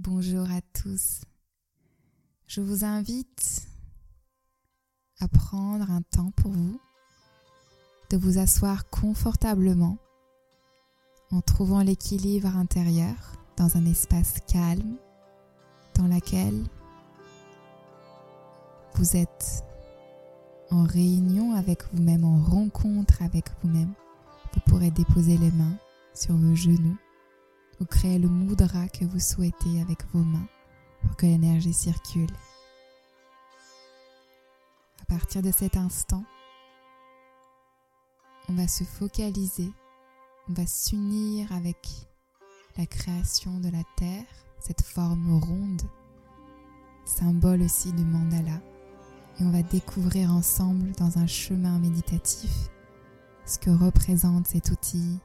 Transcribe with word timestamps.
Bonjour 0.00 0.50
à 0.50 0.60
tous. 0.72 1.20
Je 2.48 2.60
vous 2.60 2.84
invite 2.84 3.62
à 5.20 5.28
prendre 5.28 5.88
un 5.88 6.02
temps 6.02 6.32
pour 6.32 6.50
vous, 6.50 6.80
de 8.10 8.16
vous 8.16 8.38
asseoir 8.38 8.90
confortablement 8.90 9.96
en 11.30 11.40
trouvant 11.42 11.80
l'équilibre 11.80 12.56
intérieur 12.56 13.14
dans 13.56 13.76
un 13.76 13.86
espace 13.86 14.40
calme 14.48 14.96
dans 15.94 16.08
lequel 16.08 16.64
vous 18.96 19.16
êtes 19.16 19.62
en 20.72 20.82
réunion 20.82 21.54
avec 21.54 21.84
vous-même, 21.92 22.24
en 22.24 22.42
rencontre 22.42 23.22
avec 23.22 23.44
vous-même. 23.62 23.92
Vous 24.54 24.60
pourrez 24.66 24.90
déposer 24.90 25.38
les 25.38 25.52
mains 25.52 25.78
sur 26.14 26.34
vos 26.34 26.56
genoux 26.56 26.98
ou 27.80 27.84
créer 27.84 28.18
le 28.18 28.28
mudra 28.28 28.88
que 28.88 29.04
vous 29.04 29.20
souhaitez 29.20 29.80
avec 29.80 30.04
vos 30.12 30.22
mains 30.22 30.48
pour 31.02 31.16
que 31.16 31.26
l'énergie 31.26 31.72
circule. 31.72 32.30
À 35.02 35.04
partir 35.06 35.42
de 35.42 35.50
cet 35.50 35.76
instant, 35.76 36.24
on 38.48 38.54
va 38.54 38.68
se 38.68 38.84
focaliser, 38.84 39.70
on 40.48 40.52
va 40.52 40.66
s'unir 40.66 41.52
avec 41.52 41.88
la 42.76 42.86
création 42.86 43.58
de 43.60 43.68
la 43.70 43.82
Terre, 43.96 44.24
cette 44.60 44.82
forme 44.82 45.38
ronde, 45.42 45.82
symbole 47.04 47.62
aussi 47.62 47.92
du 47.92 48.04
mandala 48.04 48.60
et 49.40 49.44
on 49.44 49.50
va 49.50 49.62
découvrir 49.62 50.30
ensemble 50.30 50.92
dans 50.92 51.18
un 51.18 51.26
chemin 51.26 51.78
méditatif 51.78 52.70
ce 53.46 53.58
que 53.58 53.70
représente 53.70 54.46
cet 54.46 54.70
outil 54.70 55.18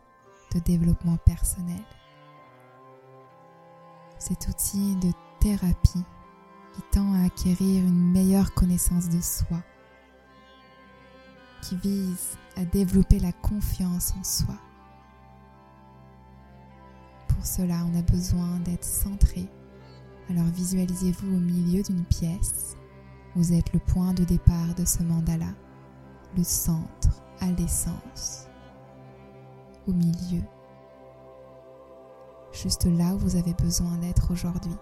de 0.54 0.60
développement 0.60 1.18
personnel. 1.18 1.84
Cet 4.20 4.48
outil 4.48 4.96
de 4.98 5.12
thérapie 5.40 6.04
qui 6.74 6.82
tend 6.92 7.14
à 7.14 7.26
acquérir 7.26 7.84
une 7.84 8.12
meilleure 8.12 8.54
connaissance 8.54 9.10
de 9.10 9.22
soi, 9.22 9.64
qui 11.64 11.76
vise 11.78 12.38
à 12.56 12.66
développer 12.66 13.20
la 13.20 13.32
confiance 13.32 14.14
en 14.20 14.24
soi. 14.24 14.56
Pour 17.28 17.46
cela, 17.46 17.78
on 17.92 17.98
a 17.98 18.02
besoin 18.04 18.60
d'être 18.60 18.84
centré. 18.84 19.48
Alors 20.30 20.46
visualisez-vous 20.46 21.36
au 21.36 21.40
milieu 21.40 21.82
d'une 21.82 22.06
pièce 22.06 22.76
vous 23.36 23.54
êtes 23.54 23.72
le 23.74 23.80
point 23.80 24.14
de 24.14 24.24
départ 24.24 24.74
de 24.76 24.86
ce 24.86 25.04
mandala, 25.04 25.54
le 26.36 26.44
centre 26.44 27.22
à 27.40 27.46
l'essence, 27.52 28.48
au 29.88 29.94
milieu, 29.94 30.42
juste 32.52 32.86
là 32.86 33.14
où 33.16 33.18
vous 33.20 33.36
avez 33.36 33.54
besoin 33.54 33.98
d'être 33.98 34.32
aujourd'hui. 34.32 34.76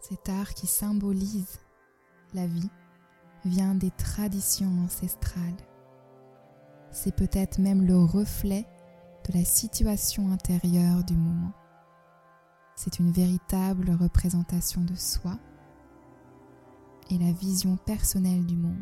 Cet 0.00 0.28
art 0.28 0.54
qui 0.54 0.66
symbolise 0.66 1.58
la 2.34 2.46
vie 2.46 2.70
vient 3.44 3.74
des 3.74 3.90
traditions 3.90 4.70
ancestrales. 4.84 5.56
C'est 6.90 7.14
peut-être 7.14 7.58
même 7.58 7.86
le 7.86 7.98
reflet 7.98 8.66
de 9.28 9.38
la 9.38 9.44
situation 9.44 10.30
intérieure 10.30 11.04
du 11.04 11.14
moment. 11.14 11.52
C'est 12.74 12.98
une 12.98 13.12
véritable 13.12 13.96
représentation 14.00 14.82
de 14.82 14.94
soi 14.94 15.38
et 17.10 17.18
la 17.18 17.32
vision 17.32 17.76
personnelle 17.76 18.46
du 18.46 18.56
monde, 18.56 18.74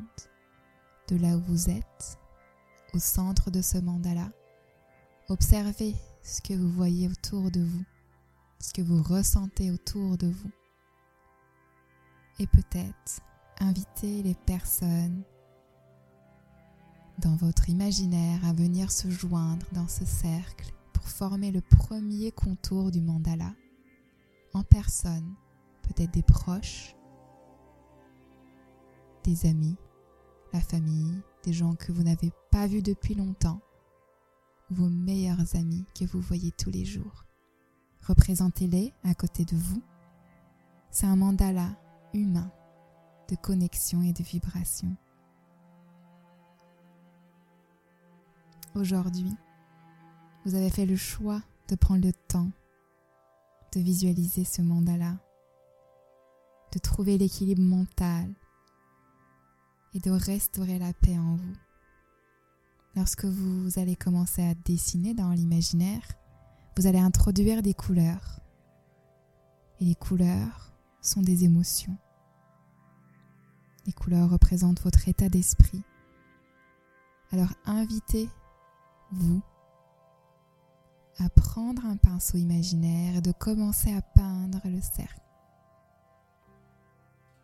de 1.08 1.17
là 1.17 1.36
où 1.36 1.42
vous 1.42 1.70
êtes, 1.70 2.19
au 2.94 2.98
centre 2.98 3.50
de 3.50 3.62
ce 3.62 3.78
mandala. 3.78 4.30
Observez 5.28 5.94
ce 6.22 6.41
que 6.41 6.55
vous 6.55 6.70
voyez 6.70 7.08
autour 7.08 7.50
de 7.50 7.60
vous, 7.60 7.84
ce 8.58 8.72
que 8.72 8.83
vous 8.83 9.02
ressentez 9.02 9.70
autour 9.70 10.19
de 10.19 10.28
vous. 10.28 10.50
Et 12.39 12.46
peut-être 12.46 13.20
invitez 13.61 14.23
les 14.23 14.34
personnes 14.34 15.23
dans 17.18 17.36
votre 17.36 17.68
imaginaire 17.68 18.45
à 18.46 18.52
venir 18.52 18.90
se 18.90 19.11
joindre 19.11 19.67
dans 19.72 19.89
ce 19.89 20.05
cercle 20.05 20.72
pour 20.92 21.07
former 21.08 21.51
le 21.51 21.61
premier 21.61 22.33
contour 22.33 22.90
du 22.90 23.01
mandala 23.01 23.52
en 24.55 24.62
personne, 24.62 25.34
peut-être 25.83 26.12
des 26.12 26.22
proches, 26.22 26.96
des 29.24 29.46
amis, 29.46 29.77
la 30.52 30.61
famille, 30.61 31.20
des 31.45 31.52
gens 31.52 31.74
que 31.74 31.92
vous 31.92 32.02
n'avez 32.02 32.33
pas 32.51 32.67
vus 32.67 32.83
depuis 32.83 33.14
longtemps, 33.14 33.61
vos 34.70 34.89
meilleurs 34.89 35.56
amis 35.56 35.86
que 35.98 36.05
vous 36.05 36.20
voyez 36.20 36.52
tous 36.52 36.70
les 36.70 36.84
jours. 36.84 37.24
Représentez-les 38.06 38.92
à 39.05 39.14
côté 39.14 39.45
de 39.45 39.56
vous. 39.56 39.83
C'est 40.90 41.06
un 41.06 41.17
mandala 41.17 41.77
humain 42.14 42.51
de 43.28 43.36
connexion 43.36 44.02
et 44.02 44.12
de 44.12 44.23
vibration. 44.23 44.96
Aujourd'hui, 48.74 49.34
vous 50.45 50.55
avez 50.55 50.70
fait 50.70 50.86
le 50.86 50.96
choix 50.96 51.42
de 51.68 51.74
prendre 51.74 52.07
le 52.07 52.12
temps 52.12 52.51
de 53.72 53.80
visualiser 53.80 54.45
ce 54.45 54.62
mandala, 54.62 55.17
de 56.72 56.78
trouver 56.78 57.18
l'équilibre 57.18 57.62
mental 57.62 58.33
et 59.95 60.01
de 60.01 60.11
restaurer 60.11 60.78
la 60.78 60.92
paix 60.92 61.18
en 61.18 61.36
vous. 61.36 61.56
Lorsque 62.96 63.24
vous 63.24 63.78
allez 63.78 63.96
commencer 63.96 64.42
à 64.42 64.55
dessiner 64.55 65.14
dans 65.14 65.30
l'imaginaire, 65.30 66.02
vous 66.77 66.86
allez 66.86 66.98
introduire 66.98 67.62
des 67.62 67.74
couleurs. 67.74 68.40
Et 69.80 69.84
les 69.84 69.95
couleurs 69.95 70.73
sont 71.01 71.23
des 71.23 71.45
émotions. 71.45 71.96
Les 73.86 73.92
couleurs 73.92 74.30
représentent 74.30 74.83
votre 74.83 75.08
état 75.08 75.28
d'esprit. 75.28 75.83
Alors 77.33 77.52
invitez-vous 77.64 79.42
à 81.18 81.28
prendre 81.28 81.84
un 81.86 81.96
pinceau 81.96 82.39
imaginaire 82.39 83.17
et 83.17 83.20
de 83.20 83.33
commencer 83.33 83.92
à 83.92 84.02
peindre 84.02 84.61
le 84.64 84.80
cercle. 84.80 85.20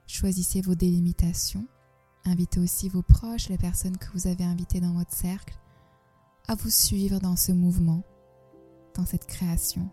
Choisissez 0.06 0.60
vos 0.60 0.74
délimitations. 0.74 1.66
Invitez 2.26 2.58
aussi 2.58 2.88
vos 2.88 3.02
proches, 3.02 3.48
les 3.48 3.56
personnes 3.56 3.96
que 3.96 4.10
vous 4.12 4.26
avez 4.26 4.42
invitées 4.42 4.80
dans 4.80 4.94
votre 4.94 5.14
cercle, 5.14 5.56
à 6.48 6.56
vous 6.56 6.70
suivre 6.70 7.20
dans 7.20 7.36
ce 7.36 7.52
mouvement, 7.52 8.02
dans 8.94 9.06
cette 9.06 9.26
création. 9.26 9.88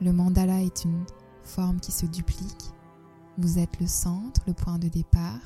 Le 0.00 0.12
mandala 0.12 0.62
est 0.62 0.84
une 0.84 1.06
forme 1.44 1.78
qui 1.78 1.92
se 1.92 2.06
duplique. 2.06 2.72
Vous 3.36 3.60
êtes 3.60 3.78
le 3.78 3.86
centre, 3.86 4.40
le 4.48 4.54
point 4.54 4.80
de 4.80 4.88
départ, 4.88 5.40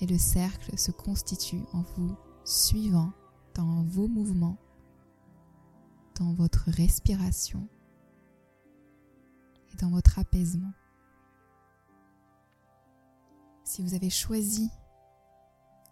et 0.00 0.06
le 0.06 0.16
cercle 0.16 0.78
se 0.78 0.90
constitue 0.90 1.62
en 1.74 1.82
vous 1.96 2.16
suivant 2.44 3.12
dans 3.54 3.82
vos 3.82 4.08
mouvements, 4.08 4.56
dans 6.18 6.32
votre 6.32 6.70
respiration 6.70 7.68
et 9.72 9.76
dans 9.76 9.90
votre 9.90 10.18
apaisement. 10.18 10.72
Si 13.74 13.82
vous 13.82 13.94
avez 13.94 14.08
choisi 14.08 14.70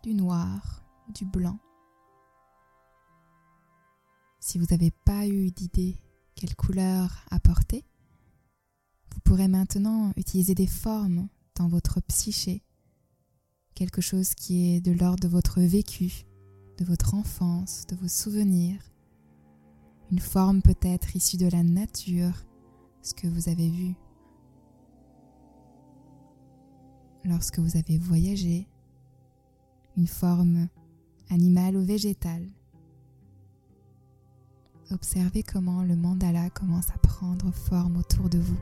du 0.04 0.14
noir 0.14 0.84
ou 1.08 1.12
du 1.12 1.24
blanc, 1.24 1.58
si 4.38 4.56
vous 4.56 4.66
n'avez 4.70 4.92
pas 4.92 5.26
eu 5.26 5.50
d'idée 5.50 5.96
quelle 6.36 6.54
couleur 6.54 7.24
apporter, 7.32 7.84
vous 9.12 9.18
pourrez 9.24 9.48
maintenant 9.48 10.12
utiliser 10.16 10.54
des 10.54 10.68
formes 10.68 11.26
dans 11.56 11.66
votre 11.66 12.00
psyché, 12.02 12.62
quelque 13.74 14.00
chose 14.00 14.36
qui 14.36 14.76
est 14.76 14.80
de 14.80 14.92
l'ordre 14.92 15.24
de 15.24 15.26
votre 15.26 15.60
vécu, 15.60 16.24
de 16.78 16.84
votre 16.84 17.14
enfance, 17.14 17.84
de 17.88 17.96
vos 17.96 18.06
souvenirs, 18.06 18.92
une 20.12 20.20
forme 20.20 20.62
peut-être 20.62 21.16
issue 21.16 21.36
de 21.36 21.48
la 21.48 21.64
nature, 21.64 22.44
ce 23.02 23.12
que 23.12 23.26
vous 23.26 23.48
avez 23.48 23.68
vu 23.68 23.96
lorsque 27.24 27.58
vous 27.58 27.76
avez 27.76 27.98
voyagé, 27.98 28.66
une 29.96 30.06
forme 30.06 30.68
animale 31.30 31.76
ou 31.76 31.84
végétale. 31.84 32.46
Observez 34.90 35.42
comment 35.42 35.82
le 35.82 35.96
mandala 35.96 36.50
commence 36.50 36.90
à 36.90 36.98
prendre 36.98 37.50
forme 37.52 37.96
autour 37.96 38.28
de 38.28 38.38
vous. 38.38 38.60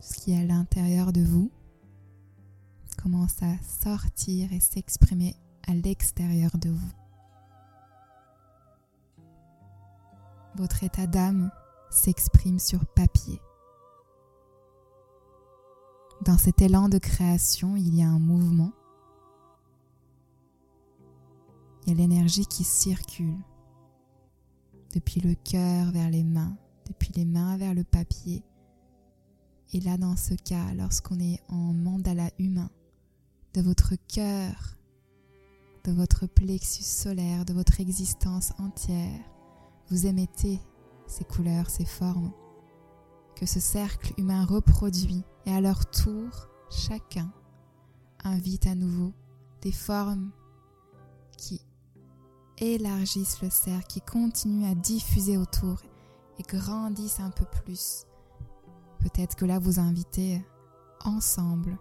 Ce 0.00 0.14
qui 0.14 0.32
est 0.32 0.40
à 0.40 0.44
l'intérieur 0.44 1.12
de 1.12 1.22
vous 1.22 1.50
commence 2.96 3.42
à 3.42 3.56
sortir 3.62 4.52
et 4.52 4.60
s'exprimer 4.60 5.34
à 5.66 5.74
l'extérieur 5.74 6.50
de 6.58 6.70
vous. 6.70 6.92
Votre 10.56 10.84
état 10.84 11.06
d'âme 11.06 11.50
s'exprime 11.90 12.58
sur 12.58 12.86
papier. 12.86 13.40
Dans 16.24 16.38
cet 16.38 16.60
élan 16.60 16.88
de 16.88 16.98
création, 16.98 17.76
il 17.76 17.94
y 17.94 18.02
a 18.02 18.08
un 18.08 18.18
mouvement. 18.18 18.72
Il 21.82 21.88
y 21.90 21.92
a 21.92 21.96
l'énergie 21.96 22.46
qui 22.46 22.62
circule 22.62 23.38
depuis 24.92 25.20
le 25.20 25.34
cœur 25.34 25.90
vers 25.92 26.10
les 26.10 26.24
mains, 26.24 26.56
depuis 26.86 27.12
les 27.14 27.24
mains 27.24 27.56
vers 27.56 27.74
le 27.74 27.84
papier. 27.84 28.44
Et 29.72 29.80
là, 29.80 29.96
dans 29.96 30.16
ce 30.16 30.34
cas, 30.34 30.74
lorsqu'on 30.74 31.18
est 31.20 31.40
en 31.48 31.72
mandala 31.72 32.30
humain, 32.38 32.70
de 33.54 33.62
votre 33.62 33.94
cœur, 34.08 34.76
de 35.84 35.92
votre 35.92 36.26
plexus 36.26 36.82
solaire, 36.82 37.44
de 37.44 37.54
votre 37.54 37.80
existence 37.80 38.52
entière, 38.58 39.20
vous 39.88 40.06
émettez 40.06 40.60
ces 41.10 41.24
couleurs, 41.24 41.68
ces 41.68 41.84
formes, 41.84 42.32
que 43.34 43.46
ce 43.46 43.60
cercle 43.60 44.12
humain 44.16 44.44
reproduit, 44.44 45.24
et 45.46 45.52
à 45.52 45.60
leur 45.60 45.90
tour, 45.90 46.48
chacun 46.70 47.32
invite 48.24 48.66
à 48.66 48.74
nouveau 48.74 49.12
des 49.62 49.72
formes 49.72 50.30
qui 51.36 51.60
élargissent 52.58 53.42
le 53.42 53.50
cercle, 53.50 53.86
qui 53.86 54.00
continuent 54.00 54.70
à 54.70 54.74
diffuser 54.74 55.36
autour 55.36 55.80
et 56.38 56.42
grandissent 56.42 57.20
un 57.20 57.30
peu 57.30 57.46
plus. 57.64 58.06
Peut-être 58.98 59.34
que 59.34 59.46
là 59.46 59.58
vous 59.58 59.80
invitez 59.80 60.44
ensemble 61.04 61.78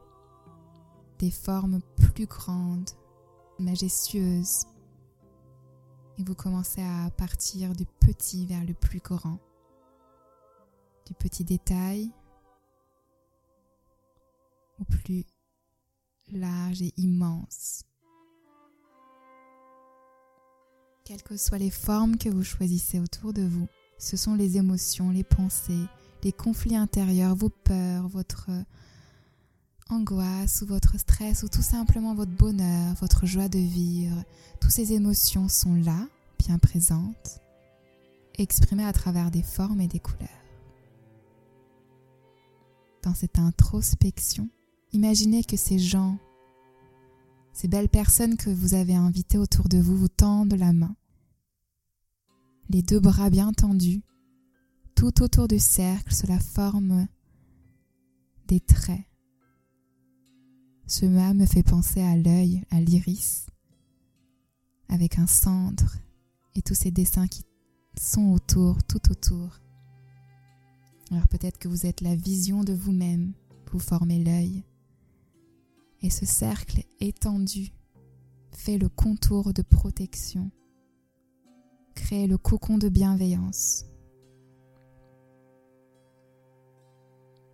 des 1.20 1.32
formes 1.32 1.82
plus 1.98 2.26
grandes, 2.26 2.90
majestueuses. 3.60 4.66
Et 6.20 6.24
vous 6.24 6.36
commencez 6.36 6.82
à 6.82 7.10
partir 7.12 7.74
du 7.74 7.86
petit 7.86 8.46
vers 8.46 8.66
le 8.66 8.74
plus 8.74 9.00
grand, 9.00 9.40
du 11.08 11.14
petit 11.14 11.46
détail 11.46 12.12
au 14.80 14.84
plus 14.84 15.24
large 16.32 16.82
et 16.82 16.94
immense. 16.98 17.84
Quelles 21.06 21.24
que 21.24 21.38
soient 21.38 21.58
les 21.58 21.72
formes 21.72 22.18
que 22.18 22.30
vous 22.30 22.44
choisissez 22.44 23.00
autour 23.00 23.32
de 23.32 23.42
vous, 23.42 23.68
ce 23.98 24.18
sont 24.18 24.36
les 24.36 24.58
émotions, 24.58 25.12
les 25.12 25.24
pensées, 25.24 25.86
les 26.24 26.34
conflits 26.34 26.76
intérieurs, 26.76 27.36
vos 27.36 27.50
peurs, 27.50 28.10
votre 28.10 28.50
angoisse 29.90 30.62
ou 30.62 30.68
votre 30.68 30.98
stress 31.00 31.44
ou 31.44 31.50
tout 31.50 31.62
simplement 31.62 32.14
votre 32.14 32.32
bonheur, 32.32 32.94
votre 32.96 33.26
joie 33.26 33.50
de 33.50 33.60
vivre. 33.60 34.24
Toutes 34.60 34.72
ces 34.72 34.94
émotions 34.94 35.50
sont 35.50 35.76
là, 35.76 36.08
bien 36.38 36.60
présentes, 36.60 37.42
exprimées 38.38 38.86
à 38.86 38.94
travers 38.94 39.32
des 39.32 39.44
formes 39.44 39.82
et 39.82 39.88
des 39.88 40.00
couleurs. 40.00 40.30
Dans 43.04 43.14
cette 43.14 43.40
introspection, 43.40 44.50
imaginez 44.94 45.44
que 45.44 45.58
ces 45.58 45.80
gens, 45.80 46.18
ces 47.54 47.68
belles 47.68 47.90
personnes 47.90 48.38
que 48.38 48.50
vous 48.50 48.74
avez 48.74 48.96
invitées 48.96 49.38
autour 49.38 49.70
de 49.70 49.78
vous 49.78 49.98
vous 49.98 50.08
tendent 50.08 50.54
la 50.54 50.74
main 50.74 50.96
les 52.70 52.84
deux 52.84 53.00
bras 53.00 53.30
bien 53.30 53.52
tendus, 53.52 54.04
tout 54.96 55.24
autour 55.24 55.48
du 55.48 55.60
cercle 55.60 56.14
cela 56.14 56.40
forme 56.40 57.08
des 58.48 58.60
traits. 58.60 59.09
Ce 60.90 61.06
mât 61.06 61.36
me 61.36 61.46
fait 61.46 61.62
penser 61.62 62.02
à 62.02 62.18
l'œil, 62.18 62.64
à 62.72 62.82
l'iris, 62.82 63.46
avec 64.88 65.20
un 65.20 65.28
centre 65.28 66.00
et 66.56 66.64
tous 66.64 66.74
ces 66.74 66.90
dessins 66.90 67.28
qui 67.28 67.44
sont 67.96 68.32
autour, 68.32 68.82
tout 68.84 69.12
autour. 69.12 69.60
Alors 71.12 71.28
peut-être 71.28 71.60
que 71.60 71.68
vous 71.68 71.86
êtes 71.86 72.02
la 72.02 72.16
vision 72.16 72.64
de 72.64 72.74
vous-même, 72.74 73.34
vous 73.72 73.78
formez 73.78 74.18
l'œil. 74.24 74.64
Et 76.02 76.10
ce 76.10 76.26
cercle 76.26 76.84
étendu 77.00 77.72
fait 78.52 78.80
le 78.80 78.90
contour 78.90 79.54
de 79.54 79.62
protection 79.62 80.50
créer 81.94 82.26
le 82.26 82.40
cocon 82.40 82.80
de 82.80 82.90
bienveillance. 82.90 83.86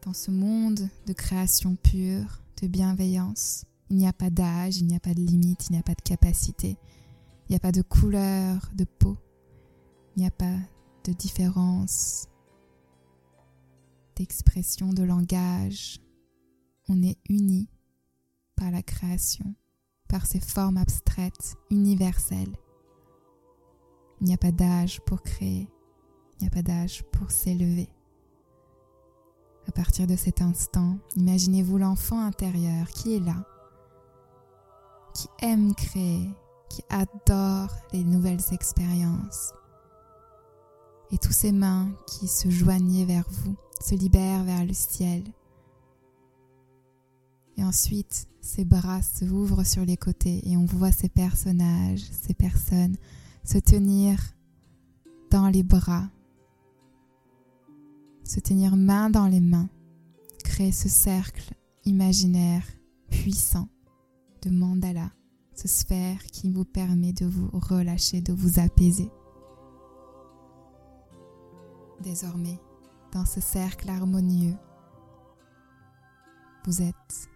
Dans 0.03 0.13
ce 0.13 0.31
monde 0.31 0.87
de 1.05 1.11
création 1.11 1.75
pure, 1.75 2.44
de 2.61 2.67
bienveillance, 2.67 3.65
il 3.89 3.97
n'y 3.97 4.07
a 4.07 4.13
pas 4.13 4.29
d'âge, 4.29 4.77
il 4.77 4.87
n'y 4.87 4.95
a 4.95 4.99
pas 4.99 5.13
de 5.13 5.21
limite, 5.21 5.67
il 5.69 5.73
n'y 5.73 5.79
a 5.79 5.83
pas 5.83 5.93
de 5.93 6.01
capacité, 6.01 6.77
il 7.47 7.51
n'y 7.51 7.55
a 7.55 7.59
pas 7.59 7.71
de 7.71 7.81
couleur 7.81 8.69
de 8.73 8.85
peau, 8.85 9.17
il 10.15 10.21
n'y 10.21 10.27
a 10.27 10.31
pas 10.31 10.57
de 11.03 11.13
différence 11.13 12.27
d'expression, 14.15 14.93
de 14.93 15.03
langage. 15.03 15.99
On 16.87 17.03
est 17.03 17.17
unis 17.29 17.69
par 18.55 18.71
la 18.71 18.81
création, 18.81 19.55
par 20.07 20.25
ces 20.25 20.39
formes 20.39 20.77
abstraites, 20.77 21.55
universelles. 21.69 22.55
Il 24.21 24.27
n'y 24.27 24.33
a 24.33 24.37
pas 24.37 24.51
d'âge 24.51 25.01
pour 25.01 25.21
créer, 25.21 25.67
il 26.35 26.41
n'y 26.41 26.47
a 26.47 26.51
pas 26.51 26.63
d'âge 26.63 27.03
pour 27.11 27.31
s'élever. 27.31 27.89
À 29.67 29.71
partir 29.71 30.07
de 30.07 30.15
cet 30.15 30.41
instant, 30.41 30.97
imaginez-vous 31.15 31.77
l'enfant 31.77 32.19
intérieur 32.19 32.87
qui 32.89 33.15
est 33.15 33.19
là, 33.19 33.45
qui 35.13 35.27
aime 35.39 35.73
créer, 35.73 36.29
qui 36.69 36.83
adore 36.89 37.73
les 37.91 38.03
nouvelles 38.03 38.43
expériences. 38.51 39.53
Et 41.11 41.17
tous 41.17 41.31
ses 41.31 41.51
mains 41.51 41.89
qui 42.07 42.27
se 42.27 42.49
joignaient 42.49 43.05
vers 43.05 43.27
vous, 43.29 43.55
se 43.81 43.95
libèrent 43.95 44.43
vers 44.43 44.65
le 44.65 44.73
ciel. 44.73 45.23
Et 47.57 47.63
ensuite, 47.63 48.27
ses 48.41 48.65
bras 48.65 49.01
s'ouvrent 49.01 49.65
sur 49.65 49.85
les 49.85 49.97
côtés 49.97 50.41
et 50.49 50.57
on 50.57 50.65
voit 50.65 50.91
ces 50.91 51.09
personnages, 51.09 52.03
ces 52.11 52.33
personnes 52.33 52.97
se 53.43 53.57
tenir 53.59 54.17
dans 55.31 55.47
les 55.47 55.63
bras, 55.63 56.09
se 58.25 58.41
tenir 58.41 58.75
main 58.75 59.09
dans 59.09 59.27
les 59.27 59.39
mains, 59.39 59.69
créer 60.43 60.73
ce 60.73 60.89
cercle 60.89 61.53
imaginaire 61.85 62.65
puissant 63.09 63.69
de 64.41 64.49
mandala, 64.49 65.11
ce 65.55 65.67
sphère 65.67 66.21
qui 66.25 66.51
vous 66.51 66.65
permet 66.65 67.13
de 67.13 67.25
vous 67.25 67.49
relâcher, 67.53 68.19
de 68.19 68.33
vous 68.33 68.59
apaiser. 68.59 69.09
Désormais, 72.01 72.59
dans 73.13 73.25
ce 73.25 73.39
cercle 73.39 73.89
harmonieux, 73.89 74.57
vous 76.65 76.81
êtes 76.81 77.29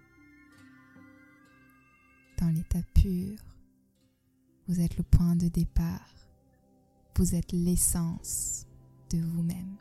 dans 2.42 2.50
l'état 2.50 2.82
pur 2.94 3.38
vous 4.70 4.82
êtes 4.82 4.98
le 4.98 5.04
point 5.04 5.36
de 5.36 5.48
départ. 5.48 6.14
Vous 7.16 7.34
êtes 7.34 7.54
l'essence 7.54 8.68
de 9.10 9.18
vous-même. 9.18 9.78